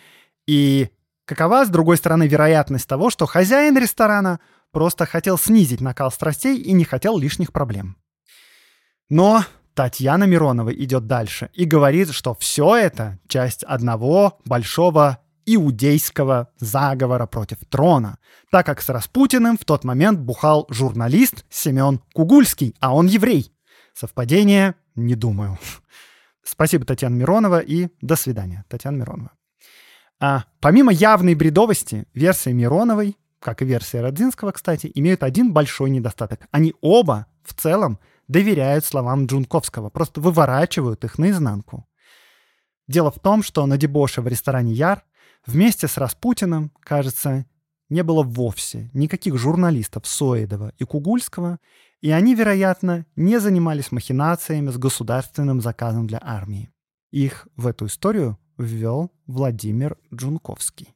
[0.46, 0.90] и
[1.24, 4.38] какова, с другой стороны, вероятность того, что хозяин ресторана
[4.70, 7.96] просто хотел снизить накал страстей и не хотел лишних проблем.
[9.08, 17.26] Но Татьяна Миронова идет дальше и говорит, что все это часть одного большого иудейского заговора
[17.26, 18.18] против трона,
[18.50, 23.52] так как с Распутиным в тот момент бухал журналист Семен Кугульский, а он еврей.
[23.94, 24.74] Совпадение?
[24.94, 25.58] Не думаю.
[26.42, 29.30] Спасибо, Татьяна Миронова, и до свидания, Татьяна Миронова.
[30.20, 36.46] А, помимо явной бредовости, версия Мироновой, как и версия Родзинского, кстати, имеют один большой недостаток.
[36.50, 41.86] Они оба в целом доверяют словам Джунковского, просто выворачивают их наизнанку.
[42.86, 45.04] Дело в том, что на дебоше в ресторане Яр
[45.46, 47.44] Вместе с Распутиным, кажется,
[47.90, 51.58] не было вовсе никаких журналистов Соедова и Кугульского,
[52.00, 56.70] и они, вероятно, не занимались махинациями с государственным заказом для армии.
[57.10, 60.94] Их в эту историю ввел Владимир Джунковский.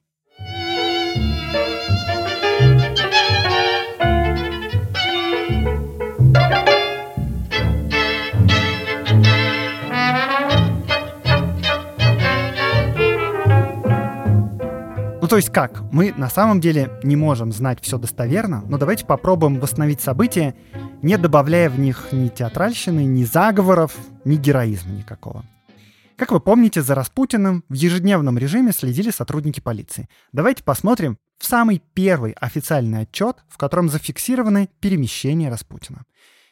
[15.29, 15.83] То есть как?
[15.91, 20.55] Мы на самом деле не можем знать все достоверно, но давайте попробуем восстановить события,
[21.03, 25.45] не добавляя в них ни театральщины, ни заговоров, ни героизма никакого.
[26.15, 30.09] Как вы помните, за Распутиным в ежедневном режиме следили сотрудники полиции.
[30.33, 36.05] Давайте посмотрим, в самый первый официальный отчет, в котором зафиксированы перемещения Распутина.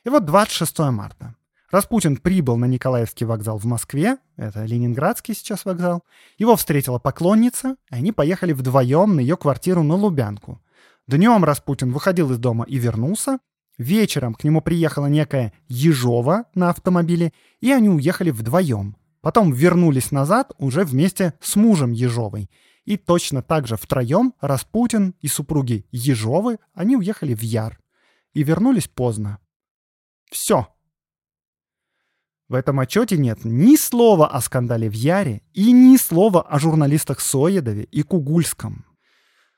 [0.06, 1.34] И вот 26 марта.
[1.70, 6.04] Распутин прибыл на Николаевский вокзал в Москве, это Ленинградский сейчас вокзал.
[6.38, 10.62] Его встретила поклонница, и они поехали вдвоем на ее квартиру на Лубянку.
[11.08, 13.40] Днем Распутин выходил из дома и вернулся.
[13.78, 18.96] Вечером к нему приехала некая Ежова на автомобиле, и они уехали вдвоем.
[19.22, 22.50] Потом вернулись назад уже вместе с мужем Ежовой.
[22.86, 27.78] И точно так же втроем Распутин и супруги Ежовы, они уехали в Яр.
[28.34, 29.40] И вернулись поздно.
[30.32, 30.68] Все.
[32.50, 37.20] В этом отчете нет ни слова о скандале в Яре и ни слова о журналистах
[37.20, 38.86] Соедове и Кугульском.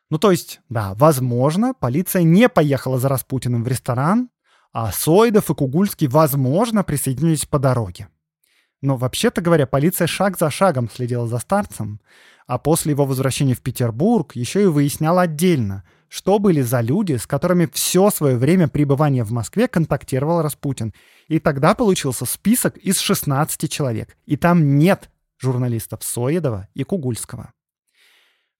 [0.09, 4.29] Ну то есть, да, возможно, полиция не поехала за Распутиным в ресторан,
[4.73, 8.07] а Соедов и Кугульский, возможно, присоединились по дороге.
[8.81, 12.01] Но вообще-то говоря, полиция шаг за шагом следила за старцем,
[12.47, 17.25] а после его возвращения в Петербург еще и выясняла отдельно, что были за люди, с
[17.25, 20.93] которыми все свое время пребывания в Москве контактировал Распутин.
[21.27, 24.17] И тогда получился список из 16 человек.
[24.25, 27.53] И там нет журналистов Соедова и Кугульского.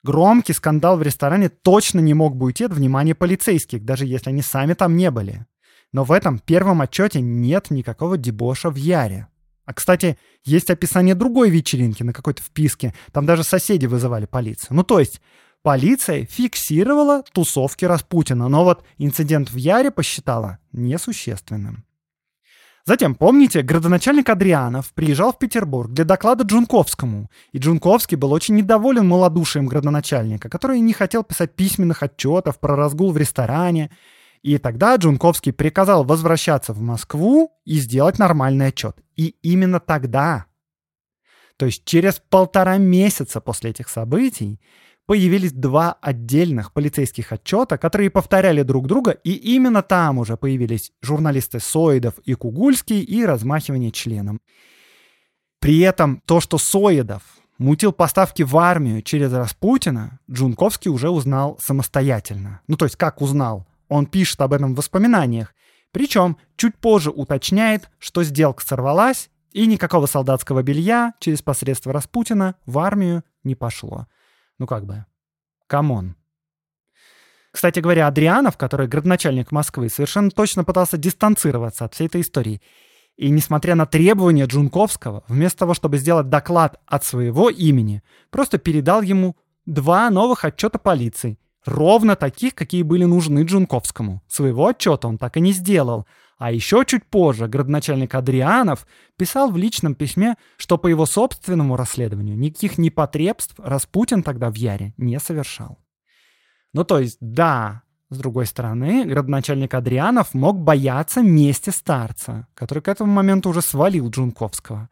[0.03, 4.41] Громкий скандал в ресторане точно не мог бы уйти от внимания полицейских, даже если они
[4.41, 5.45] сами там не были.
[5.91, 9.27] Но в этом первом отчете нет никакого дебоша в Яре.
[9.65, 12.93] А, кстати, есть описание другой вечеринки на какой-то вписке.
[13.11, 14.75] Там даже соседи вызывали полицию.
[14.77, 15.21] Ну, то есть,
[15.61, 21.85] полиция фиксировала тусовки Распутина, но вот инцидент в Яре посчитала несущественным.
[22.85, 29.07] Затем, помните, градоначальник Адрианов приезжал в Петербург для доклада Джунковскому, и Джунковский был очень недоволен
[29.07, 33.91] малодушием градоначальника, который не хотел писать письменных отчетов про разгул в ресторане,
[34.41, 38.97] и тогда Джунковский приказал возвращаться в Москву и сделать нормальный отчет.
[39.15, 40.45] И именно тогда,
[41.57, 44.59] то есть через полтора месяца после этих событий,
[45.09, 51.59] появились два отдельных полицейских отчета, которые повторяли друг друга, и именно там уже появились журналисты
[51.59, 54.39] Соидов и Кугульский и размахивание членом.
[55.59, 57.23] При этом то, что Соидов
[57.57, 62.61] мутил поставки в армию через Распутина, Джунковский уже узнал самостоятельно.
[62.67, 63.65] Ну, то есть как узнал?
[63.87, 65.55] Он пишет об этом в воспоминаниях.
[65.91, 72.77] Причем чуть позже уточняет, что сделка сорвалась, и никакого солдатского белья через посредство Распутина в
[72.77, 74.05] армию не пошло.
[74.59, 75.05] Ну как бы,
[75.67, 76.15] come on.
[77.51, 82.61] Кстати говоря, Адрианов, который градоначальник Москвы, совершенно точно пытался дистанцироваться от всей этой истории.
[83.17, 89.01] И несмотря на требования Джунковского, вместо того, чтобы сделать доклад от своего имени, просто передал
[89.01, 94.23] ему два новых отчета полиции Ровно таких, какие были нужны Джунковскому.
[94.27, 96.05] Своего отчета он так и не сделал.
[96.39, 102.37] А еще чуть позже градоначальник Адрианов писал в личном письме, что по его собственному расследованию
[102.37, 105.77] никаких непотребств Распутин тогда в Яре не совершал.
[106.73, 112.87] Ну то есть, да, с другой стороны, градоначальник Адрианов мог бояться мести старца, который к
[112.87, 114.89] этому моменту уже свалил Джунковского.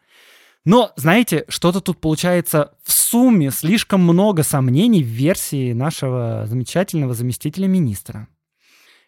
[0.66, 7.68] Но, знаете, что-то тут получается в сумме слишком много сомнений в версии нашего замечательного заместителя
[7.68, 8.28] министра.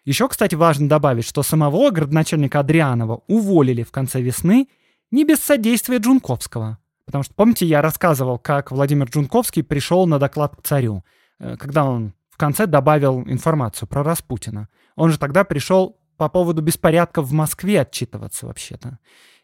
[0.04, 4.68] Еще, кстати, важно добавить, что самого градоначальника Адрианова уволили в конце весны
[5.10, 6.78] не без содействия Джунковского.
[7.04, 11.04] Потому что, помните, я рассказывал, как Владимир Джунковский пришел на доклад к царю,
[11.38, 14.68] э, когда он в конце добавил информацию про Распутина.
[14.96, 18.98] Он же тогда пришел по поводу беспорядков в Москве отчитываться вообще-то.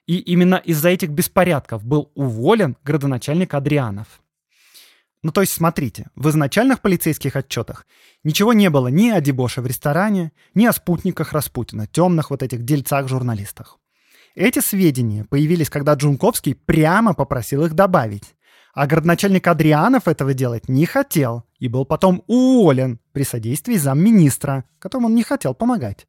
[0.06, 4.22] И именно из-за этих беспорядков был уволен градоначальник Адрианов.
[5.26, 7.84] Ну то есть смотрите, в изначальных полицейских отчетах
[8.22, 12.62] ничего не было ни о дебоше в ресторане, ни о спутниках Распутина, темных вот этих
[12.62, 13.80] дельцах-журналистах.
[14.36, 18.36] Эти сведения появились, когда Джунковский прямо попросил их добавить.
[18.72, 25.08] А городначальник Адрианов этого делать не хотел и был потом уволен при содействии замминистра, которому
[25.08, 26.06] он не хотел помогать.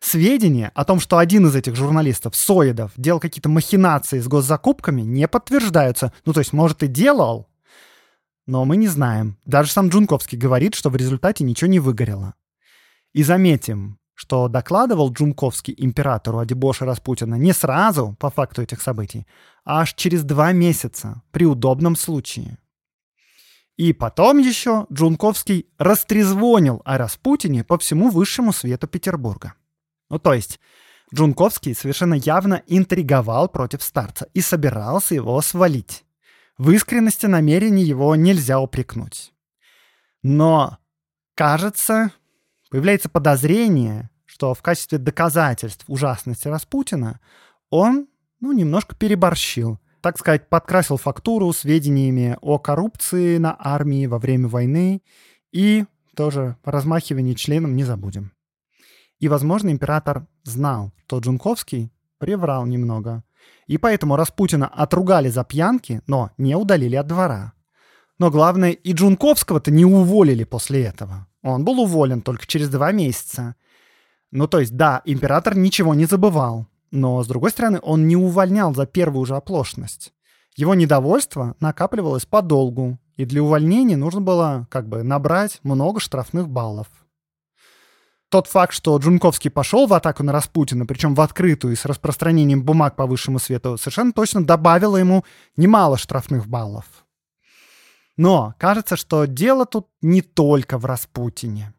[0.00, 5.28] Сведения о том, что один из этих журналистов, Соедов, делал какие-то махинации с госзакупками, не
[5.28, 6.12] подтверждаются.
[6.24, 7.49] Ну, то есть, может, и делал,
[8.50, 9.38] но мы не знаем.
[9.44, 12.34] Даже сам Джунковский говорит, что в результате ничего не выгорело.
[13.12, 19.24] И заметим, что докладывал Джунковский императору о дебоше Распутина не сразу, по факту этих событий,
[19.64, 22.58] а аж через два месяца, при удобном случае.
[23.76, 29.54] И потом еще Джунковский растрезвонил о Распутине по всему высшему свету Петербурга.
[30.08, 30.58] Ну, то есть,
[31.14, 36.04] Джунковский совершенно явно интриговал против старца и собирался его свалить.
[36.60, 39.32] В искренности намерений его нельзя упрекнуть.
[40.22, 40.76] Но,
[41.34, 42.12] кажется,
[42.68, 47.18] появляется подозрение, что в качестве доказательств ужасности Распутина
[47.70, 48.08] он,
[48.40, 49.78] ну, немножко переборщил.
[50.02, 55.00] Так сказать, подкрасил фактуру сведениями о коррупции на армии во время войны
[55.52, 58.32] и тоже размахивание членом не забудем.
[59.18, 63.24] И, возможно, император знал, что Джунковский приврал немного.
[63.66, 67.52] И поэтому Распутина отругали за пьянки, но не удалили от двора.
[68.18, 71.26] Но главное, и Джунковского-то не уволили после этого.
[71.42, 73.54] Он был уволен только через два месяца.
[74.30, 76.66] Ну, то есть, да, император ничего не забывал.
[76.90, 80.12] Но, с другой стороны, он не увольнял за первую же оплошность.
[80.56, 86.88] Его недовольство накапливалось подолгу, и для увольнения нужно было как бы набрать много штрафных баллов.
[88.30, 92.62] Тот факт, что Джунковский пошел в атаку на Распутина, причем в открытую и с распространением
[92.62, 95.24] бумаг по высшему свету, совершенно точно добавило ему
[95.56, 96.84] немало штрафных баллов.
[98.16, 101.74] Но кажется, что дело тут не только в Распутине.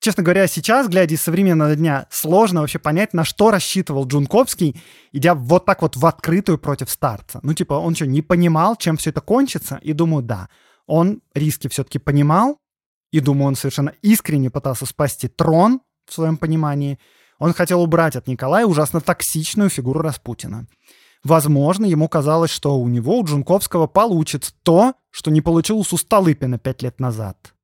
[0.00, 5.36] Честно говоря, сейчас, глядя из современного дня, сложно вообще понять, на что рассчитывал Джунковский, идя
[5.36, 7.38] вот так вот в открытую против старца.
[7.44, 9.78] Ну, типа, он что, не понимал, чем все это кончится?
[9.82, 10.48] И думаю, да,
[10.86, 12.58] он риски все-таки понимал,
[13.12, 16.98] и думаю, он совершенно искренне пытался спасти трон в своем понимании.
[17.38, 20.66] Он хотел убрать от Николая ужасно токсичную фигуру Распутина.
[21.22, 26.58] Возможно, ему казалось, что у него, у Джунковского, получится то, что не получилось у Столыпина
[26.58, 27.54] пять лет назад.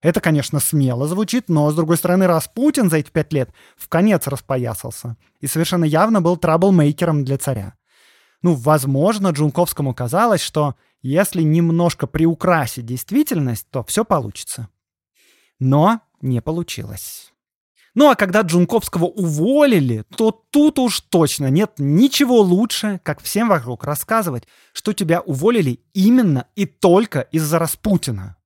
[0.00, 4.28] Это, конечно, смело звучит, но, с другой стороны, Распутин за эти пять лет в конец
[4.28, 7.74] распоясался и совершенно явно был траблмейкером для царя.
[8.42, 14.68] Ну, возможно, Джунковскому казалось, что если немножко приукрасить действительность, то все получится.
[15.58, 17.32] Но не получилось.
[17.94, 23.84] Ну а когда Джунковского уволили, то тут уж точно нет ничего лучше, как всем вокруг
[23.84, 28.37] рассказывать, что тебя уволили именно и только из-за Распутина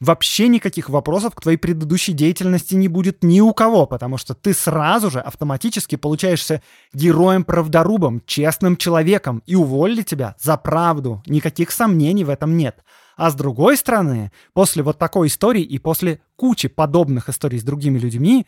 [0.00, 4.52] вообще никаких вопросов к твоей предыдущей деятельности не будет ни у кого, потому что ты
[4.52, 11.22] сразу же автоматически получаешься героем-правдорубом, честным человеком, и уволили тебя за правду.
[11.26, 12.84] Никаких сомнений в этом нет.
[13.16, 17.98] А с другой стороны, после вот такой истории и после кучи подобных историй с другими
[17.98, 18.46] людьми,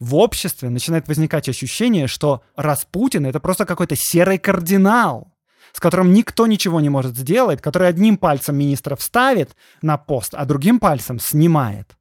[0.00, 5.32] в обществе начинает возникать ощущение, что Распутин— это просто какой-то серый кардинал,
[5.72, 10.44] с которым никто ничего не может сделать, который одним пальцем министра вставит на пост, а
[10.44, 11.96] другим пальцем снимает.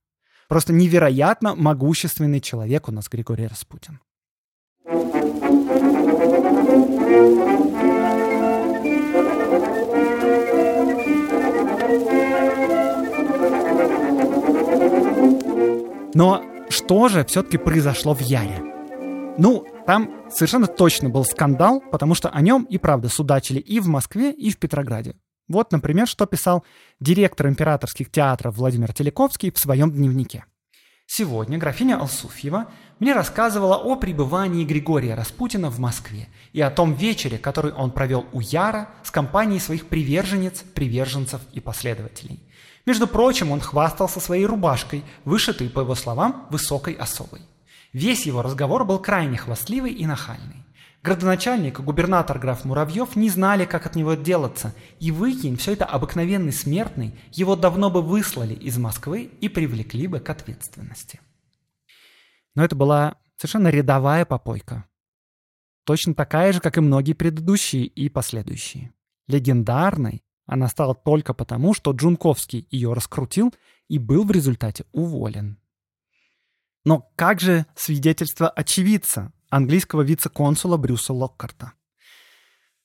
[0.47, 3.99] Просто невероятно могущественный человек у нас Григорий Распутин.
[16.13, 18.63] Но что же все-таки произошло в Яре?
[19.37, 23.87] Ну, там совершенно точно был скандал, потому что о нем и правда судачили и в
[23.87, 25.15] Москве, и в Петрограде.
[25.47, 26.65] Вот, например, что писал
[26.99, 30.43] директор императорских театров Владимир Телековский в своем дневнике.
[31.05, 32.69] Сегодня графиня Алсуфьева
[32.99, 38.25] мне рассказывала о пребывании Григория Распутина в Москве и о том вечере, который он провел
[38.33, 42.43] у Яра с компанией своих приверженец, приверженцев и последователей.
[42.85, 47.39] Между прочим, он хвастался своей рубашкой, вышитой, по его словам, высокой особой.
[47.93, 50.65] Весь его разговор был крайне хвастливый и нахальный.
[51.03, 55.85] Градоначальник и губернатор граф Муравьев не знали, как от него отделаться, и выкинь все это
[55.85, 61.21] обыкновенный смертный, его давно бы выслали из Москвы и привлекли бы к ответственности.
[62.55, 64.85] Но это была совершенно рядовая попойка.
[65.85, 68.91] Точно такая же, как и многие предыдущие и последующие.
[69.27, 73.53] Легендарной она стала только потому, что Джунковский ее раскрутил
[73.87, 75.57] и был в результате уволен.
[76.87, 81.73] Но как же свидетельство очевидца, английского вице-консула Брюса Локкарта?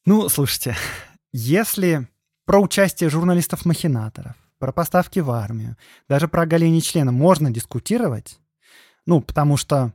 [0.05, 0.75] Ну, слушайте,
[1.31, 2.09] если
[2.45, 5.77] про участие журналистов-махинаторов, про поставки в армию,
[6.09, 8.41] даже про оголение члена можно дискутировать,
[9.07, 9.93] ну, потому что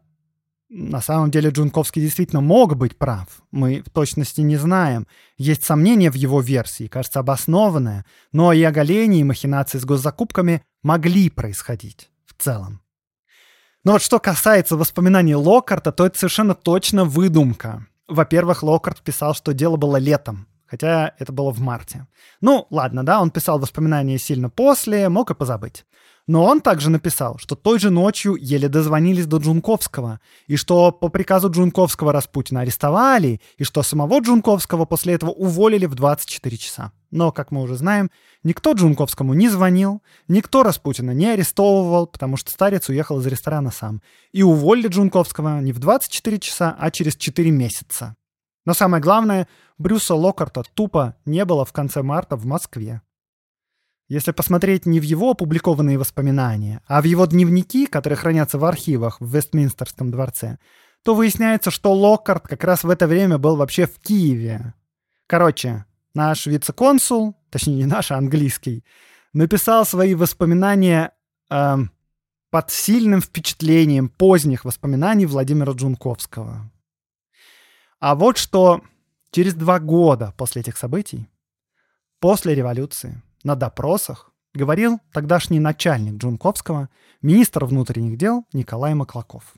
[0.69, 3.27] на самом деле Джунковский действительно мог быть прав.
[3.51, 5.05] Мы в точности не знаем.
[5.37, 11.29] Есть сомнения в его версии, кажется, обоснованное, но и оголение, и махинации с госзакупками могли
[11.29, 12.79] происходить в целом.
[13.87, 17.87] Но вот что касается воспоминаний Локарта, то это совершенно точно выдумка.
[18.09, 22.05] Во-первых, Локарт писал, что дело было летом, хотя это было в марте.
[22.41, 25.85] Ну, ладно, да, он писал воспоминания сильно после, мог и позабыть.
[26.27, 31.07] Но он также написал, что той же ночью еле дозвонились до Джунковского, и что по
[31.07, 36.91] приказу Джунковского Распутина арестовали, и что самого Джунковского после этого уволили в 24 часа.
[37.11, 38.11] Но, как мы уже знаем,
[38.43, 44.01] никто Джунковскому не звонил, никто Распутина не арестовывал, потому что старец уехал из ресторана сам.
[44.33, 48.17] И уволили Джунковского не в 24 часа, а через 4 месяца.
[48.65, 49.47] Но самое главное,
[49.77, 53.01] Брюса Локарта тупо не было в конце марта в Москве.
[54.09, 59.19] Если посмотреть не в его опубликованные воспоминания, а в его дневники, которые хранятся в архивах
[59.19, 60.59] в Вестминстерском дворце,
[61.03, 64.73] то выясняется, что Локкарт как раз в это время был вообще в Киеве.
[65.27, 68.85] Короче, наш вице-консул, точнее не наш, а английский,
[69.33, 71.11] написал свои воспоминания
[71.49, 71.77] э,
[72.49, 76.71] под сильным впечатлением поздних воспоминаний Владимира Джунковского.
[77.99, 78.81] А вот что
[79.31, 81.27] через два года после этих событий,
[82.19, 86.89] после революции, на допросах, говорил тогдашний начальник Джунковского,
[87.21, 89.55] министр внутренних дел Николай Маклаков.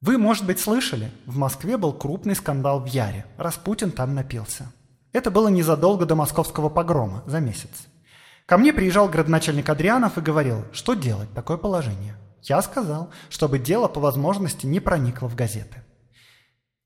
[0.00, 3.26] Вы, может быть, слышали, в Москве был крупный скандал в Яре.
[3.36, 4.72] Распутин там напился.
[5.12, 7.86] Это было незадолго до московского погрома, за месяц.
[8.46, 12.16] Ко мне приезжал градоначальник Адрианов и говорил, что делать такое положение.
[12.40, 15.84] Я сказал, чтобы дело по возможности не проникло в газеты.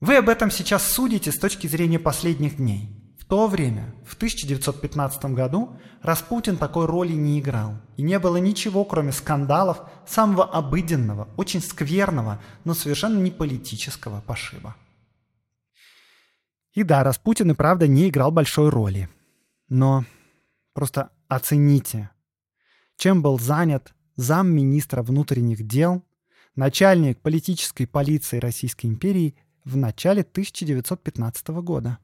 [0.01, 3.06] Вы об этом сейчас судите с точки зрения последних дней.
[3.29, 7.74] То время, в 1915 году, Распутин такой роли не играл.
[7.97, 14.77] И не было ничего, кроме скандалов самого обыденного, очень скверного, но совершенно не политического пошиба.
[16.72, 19.09] И да, Распутин и правда не играл большой роли.
[19.68, 20.05] Но
[20.72, 22.11] просто оцените,
[22.97, 26.05] чем был занят замминистра внутренних дел,
[26.55, 31.99] начальник политической полиции Российской империи в начале 1915 года.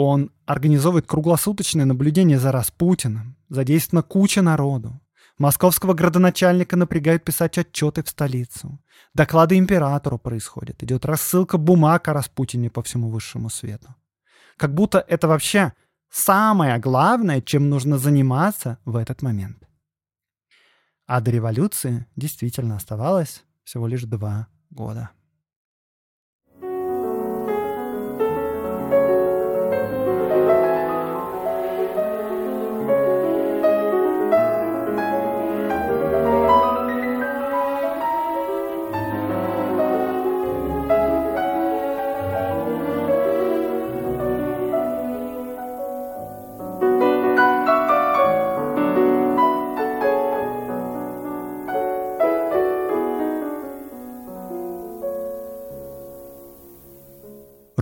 [0.00, 5.00] Он организовывает круглосуточное наблюдение за Распутиным, задействована куча народу.
[5.38, 8.80] Московского градоначальника напрягают писать отчеты в столицу.
[9.12, 10.80] Доклады императору происходят.
[10.84, 13.96] Идет рассылка бумаг о Распутине по всему высшему свету.
[14.56, 15.72] Как будто это вообще
[16.10, 19.68] самое главное, чем нужно заниматься в этот момент.
[21.06, 25.10] А до революции действительно оставалось всего лишь два года.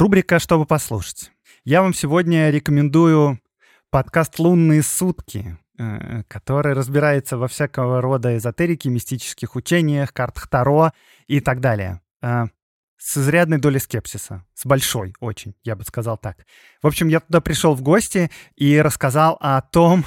[0.07, 1.33] Рубрика «Чтобы послушать».
[1.65, 3.41] Я вам сегодня рекомендую
[3.91, 10.93] подкаст «Лунные сутки», э, который разбирается во всякого рода эзотерике, мистических учениях, картах Таро
[11.27, 12.03] и так далее.
[12.23, 12.45] Э,
[12.97, 14.45] с изрядной долей скепсиса.
[14.55, 16.47] С большой очень, я бы сказал так.
[16.83, 20.05] В общем, я туда пришел в гости и рассказал о том,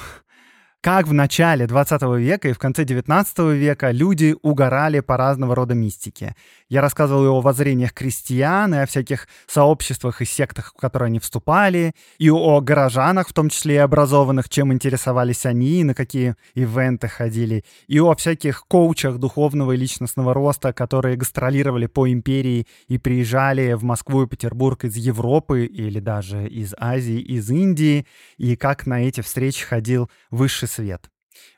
[0.80, 5.74] как в начале 20 века и в конце 19 века люди угорали по разного рода
[5.74, 6.34] мистике.
[6.70, 11.94] Я рассказывал о воззрениях крестьян и о всяких сообществах и сектах, в которые они вступали,
[12.18, 17.64] и о горожанах, в том числе и образованных, чем интересовались они, на какие ивенты ходили,
[17.86, 23.82] и о всяких коучах духовного и личностного роста, которые гастролировали по империи и приезжали в
[23.82, 28.06] Москву и Петербург из Европы или даже из Азии, из Индии,
[28.38, 31.10] и как на эти встречи ходил высший свет.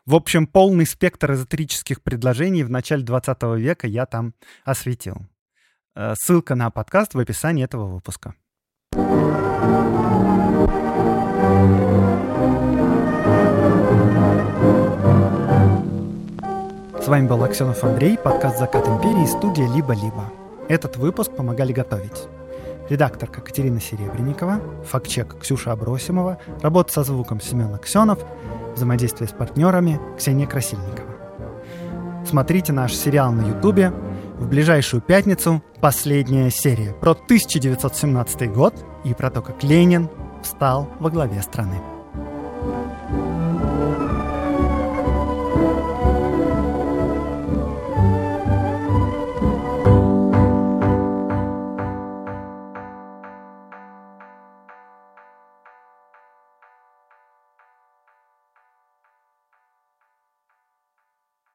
[0.05, 4.35] В общем, полный спектр эзотерических предложений в начале 20 века я там
[4.65, 5.17] осветил.
[5.95, 8.35] Э, ссылка на подкаст в описании этого выпуска.
[17.01, 20.33] С вами был Аксенов Андрей, подкаст «Закат империи», студия «Либо-либо».
[20.69, 22.29] Этот выпуск помогали готовить
[22.89, 28.25] редакторка Катерина Серебренникова, фактчек Ксюша Абросимова, работа со звуком Семен Аксенов,
[28.75, 31.13] взаимодействие с партнерами Ксения Красильникова.
[32.27, 33.93] Смотрите наш сериал на Ютубе.
[34.39, 40.09] В ближайшую пятницу последняя серия про 1917 год и про то, как Ленин
[40.43, 41.81] встал во главе страны.